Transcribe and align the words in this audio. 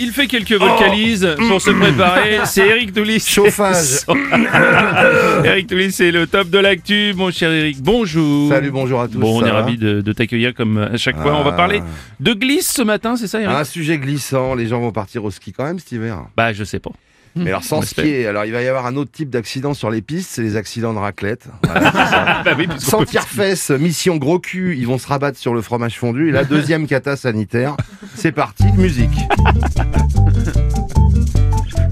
Il 0.00 0.10
fait 0.12 0.26
quelques 0.26 0.52
vocalises 0.52 1.28
pour 1.48 1.60
se 1.60 1.70
préparer. 1.70 2.40
C'est 2.44 2.66
Eric 2.66 2.92
Toulis. 2.92 3.20
Chauffage. 3.26 4.00
Eric 5.44 5.66
Toulis, 5.68 5.92
c'est 5.92 6.10
le 6.10 6.26
top 6.26 6.48
de 6.50 6.58
l'actu. 6.58 7.12
Mon 7.16 7.30
cher 7.30 7.50
Eric, 7.52 7.80
bonjour. 7.82 8.50
Salut, 8.50 8.70
bonjour 8.70 9.00
à 9.00 9.08
tous. 9.08 9.18
Bon, 9.18 9.40
on 9.40 9.46
est 9.46 9.50
ravis 9.50 9.76
de, 9.76 10.00
de 10.00 10.12
t'accueillir 10.12 10.54
comme 10.54 10.78
à 10.78 10.96
chaque 10.96 11.20
fois. 11.20 11.36
On 11.36 11.44
va 11.44 11.50
Ah. 11.52 11.56
parler 11.56 11.82
de 12.20 12.32
glisse 12.32 12.70
ce 12.72 12.82
matin, 12.82 13.16
c'est 13.16 13.26
ça, 13.28 13.40
Eric 13.40 13.54
Un 13.56 13.64
sujet 13.64 13.98
glissant, 13.98 14.54
les 14.54 14.66
gens 14.66 14.80
vont 14.80 14.92
partir 14.92 15.24
au 15.24 15.30
ski 15.30 15.52
quand 15.52 15.64
même 15.64 15.78
cet 15.78 15.92
hiver. 15.92 16.24
Bah, 16.36 16.52
je 16.52 16.64
sais 16.64 16.80
pas. 16.80 16.90
Mais 17.38 17.50
alors 17.50 17.64
sans 17.64 17.82
skier, 17.82 18.26
alors 18.26 18.46
il 18.46 18.52
va 18.52 18.62
y 18.62 18.66
avoir 18.66 18.86
un 18.86 18.96
autre 18.96 19.10
type 19.12 19.28
d'accident 19.28 19.74
sur 19.74 19.90
les 19.90 20.00
pistes, 20.00 20.30
c'est 20.32 20.40
les 20.42 20.56
accidents 20.56 20.94
de 20.94 20.98
raclette. 20.98 21.48
Voilà, 21.64 21.92
ça. 21.92 22.42
Bah 22.44 22.52
oui, 22.56 22.66
Sans 22.78 23.00
peut- 23.00 23.04
tire-fesse, 23.06 23.68
mission 23.70 24.16
gros 24.16 24.38
cul, 24.38 24.74
ils 24.78 24.86
vont 24.86 24.96
se 24.96 25.06
rabattre 25.06 25.38
sur 25.38 25.52
le 25.54 25.60
fromage 25.60 25.98
fondu. 25.98 26.30
Et 26.30 26.32
la 26.32 26.44
deuxième 26.44 26.86
cata 26.86 27.14
sanitaire, 27.14 27.76
c'est 28.16 28.32
parti, 28.32 28.64
musique. 28.76 29.10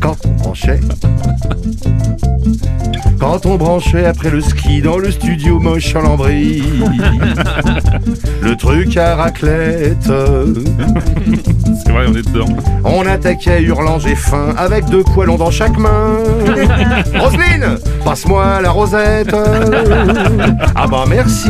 Quand 0.00 0.16
on 0.26 0.30
branchait, 0.32 0.80
quand 3.18 3.46
on 3.46 3.54
branchait 3.56 4.04
après 4.04 4.28
le 4.28 4.42
ski 4.42 4.82
dans 4.82 4.98
le 4.98 5.10
studio 5.10 5.58
moche 5.58 5.94
en 5.94 6.02
lambris, 6.02 6.62
le 8.42 8.54
truc 8.54 8.98
à 8.98 9.16
raclette. 9.16 10.04
C'est 11.84 11.90
vrai, 11.90 12.04
on 12.06 12.14
est 12.14 12.26
dedans. 12.26 12.54
On 12.84 13.06
attaquait 13.06 13.62
hurlant 13.62 13.98
j'ai 13.98 14.14
faim 14.14 14.54
avec 14.58 14.84
deux 14.86 15.04
poêlons 15.04 15.36
dans 15.36 15.50
chaque 15.50 15.78
main. 15.78 16.18
Roselyne, 17.18 17.78
passe-moi 18.04 18.60
la 18.60 18.70
rosette. 18.70 19.34
Ah 20.74 20.86
bah 20.86 21.04
merci. 21.08 21.48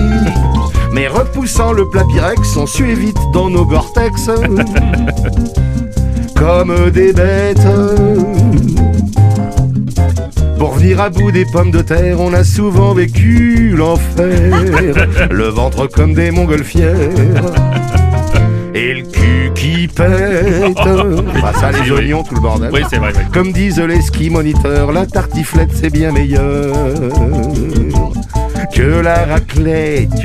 Mais 0.95 1.09
repoussant 1.09 1.73
le 1.73 1.89
plat 1.89 2.05
Pyrex, 2.09 2.57
on 2.57 2.67
suait 2.67 2.95
vite 2.95 3.19
dans 3.33 3.51
nos 3.51 3.65
Gore-Tex. 3.65 4.31
Comme 6.37 6.91
des 6.91 7.13
bêtes. 7.13 7.67
Pour 10.57 10.75
venir 10.75 11.01
à 11.01 11.11
bout 11.11 11.33
des 11.33 11.47
pommes 11.47 11.73
de 11.73 11.83
terre, 11.83 12.21
on 12.21 12.33
a 12.33 12.45
souvent 12.45 12.95
vécu 12.95 13.75
l'enfer. 13.77 14.53
Le 15.31 15.49
ventre 15.49 15.89
comme 15.89 16.15
des 16.15 16.31
montgolfières. 16.31 16.95
Et 18.73 18.95
le 18.95 19.03
cul 19.03 19.51
qui 19.57 19.89
pète. 19.89 20.77
Bah 21.43 21.53
ça, 21.59 21.73
les 21.73 21.91
oignons, 21.91 22.23
tout 22.23 22.37
le 22.37 22.41
bordel. 22.41 22.71
Oui, 22.73 22.83
c'est 22.89 22.99
vrai. 22.99 23.13
oui. 23.17 23.23
Comme 23.33 23.53
disent 23.53 23.81
les 23.81 24.01
ski 24.01 24.31
moniteurs, 24.31 24.93
la 24.93 25.07
tartiflette 25.07 25.71
c'est 25.75 25.91
bien 25.91 26.13
meilleur 26.13 26.73
que 28.73 29.01
la 29.01 29.25
raclette. 29.25 30.25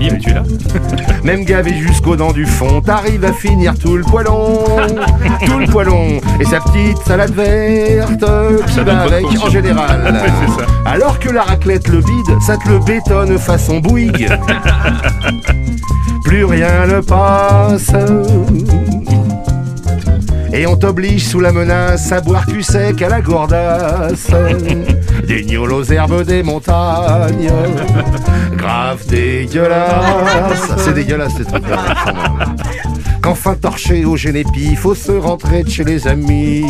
Yves, 0.00 0.18
tu 0.18 0.30
es 0.30 0.34
là 0.34 0.42
Même 1.24 1.44
gavé 1.44 1.74
jusqu'aux 1.74 2.16
dents 2.16 2.32
du 2.32 2.46
fond, 2.46 2.80
t'arrives 2.80 3.24
à 3.24 3.32
finir 3.32 3.74
tout 3.78 3.96
le 3.96 4.04
poêlon, 4.04 4.64
tout 5.46 5.58
le 5.58 5.66
poêlon 5.66 6.20
et 6.40 6.44
sa 6.44 6.60
petite 6.60 6.98
salade 7.06 7.32
verte 7.32 8.24
qui 8.68 8.80
va 8.80 9.00
avec 9.00 9.24
en 9.42 9.50
général. 9.50 10.20
Alors 10.84 11.18
que 11.18 11.30
la 11.30 11.42
raclette 11.42 11.88
le 11.88 11.98
vide, 11.98 12.40
ça 12.40 12.56
te 12.56 12.68
le 12.68 12.78
bétonne 12.78 13.38
façon 13.38 13.78
Bouygues. 13.78 14.28
Plus 16.24 16.44
rien 16.44 16.86
ne 16.86 17.00
passe. 17.00 17.92
Et 20.52 20.66
on 20.66 20.76
t'oblige 20.76 21.26
sous 21.26 21.40
la 21.40 21.52
menace 21.52 22.10
à 22.12 22.20
boire 22.20 22.46
cul 22.46 22.62
sec 22.62 23.02
à 23.02 23.08
la 23.08 23.20
gourdasse. 23.20 24.30
Des 25.24 25.42
gnôles 25.44 25.72
aux 25.72 25.84
herbes 25.84 26.22
des 26.24 26.42
montagnes. 26.42 27.50
Grave 28.56 29.06
dégueulasse. 29.06 30.72
C'est 30.78 30.94
dégueulasse 30.94 31.34
ces 31.36 31.44
trucs-là. 31.44 31.76
franchement. 31.78 32.56
Qu'enfin 33.20 33.54
torché 33.54 34.04
au 34.04 34.16
génépi, 34.16 34.76
faut 34.76 34.94
se 34.94 35.12
rentrer 35.12 35.62
de 35.64 35.68
chez 35.68 35.84
les 35.84 36.06
amis. 36.06 36.64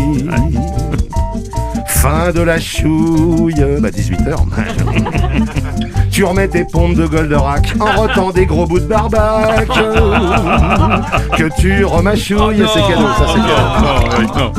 Fin 1.87 2.33
de 2.33 2.41
la 2.41 2.59
chouille. 2.59 3.65
Bah 3.81 3.91
18h. 3.91 4.37
Tu 6.11 6.25
remets 6.25 6.49
tes 6.49 6.65
pompes 6.65 6.95
de 6.95 7.07
Goldorak 7.07 7.75
en 7.79 7.95
rotant 8.01 8.31
des 8.31 8.47
gros 8.47 8.65
bouts 8.67 8.79
de 8.79 8.87
barbac 8.87 9.67
que 11.37 11.61
tu 11.61 11.85
remachouilles, 11.85 12.65
c'est 12.73 12.81
cadeau, 12.81 13.07
ça 13.19 13.27
c'est 13.35 13.41
cadeau. 13.41 13.83
Non, 13.83 14.11
Eric, 14.17 14.35
non. 14.35 14.53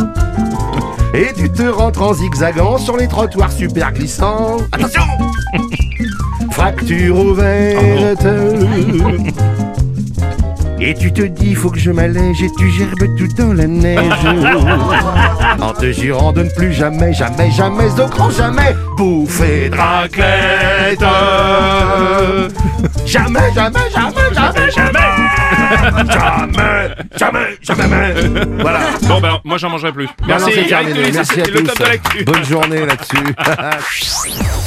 Et 1.13 1.34
tu 1.35 1.50
te 1.50 1.63
rentres 1.63 2.01
en 2.01 2.13
zigzagant 2.13 2.78
sur 2.78 2.97
les 2.97 3.07
trottoirs 3.07 3.51
super 3.51 3.91
glissants. 3.94 4.57
Attention 4.72 5.01
Fracture 6.51 7.18
ouverte. 7.18 8.25
Et 10.79 10.94
tu 10.94 11.12
te 11.12 11.23
dis, 11.23 11.56
faut 11.56 11.72
que 11.72 11.79
je 11.79 11.90
m'allège 11.90 12.44
et 12.44 12.51
tu 12.57 12.69
gerbes 12.69 13.16
tout 13.18 13.28
dans 13.38 13.53
la 13.53 13.68
neige. 13.68 14.00
En 15.59 15.73
te 15.73 15.91
jurant 15.91 16.31
de 16.34 16.44
ne 16.44 16.50
plus 16.50 16.72
jamais, 16.72 17.13
jamais, 17.13 17.50
jamais, 17.50 17.89
au 18.00 18.07
grand 18.07 18.29
jamais, 18.29 18.75
bouffer 18.95 19.69
de 19.69 19.75
raclette. 19.75 21.00
Jamais, 23.06 23.39
jamais, 23.56 23.79
jamais, 23.95 24.12
jamais, 24.35 24.35
jamais. 24.35 24.72
Jamais, 24.72 24.97
jamais, 27.18 27.58
jamais. 27.62 28.14
Voilà. 28.59 28.80
Bon, 29.03 29.20
ben, 29.20 29.40
moi, 29.44 29.58
j'en 29.58 29.70
mangerai 29.70 29.92
plus. 29.92 30.09
Merci, 30.28 30.52
Eric 30.52 30.68
terminé. 30.70 31.12
Merci 31.12 31.42
à 31.42 31.46
tous. 31.46 32.24
Bonne 32.25 32.46
journée 32.46 32.86
là-dessus. 32.86 33.18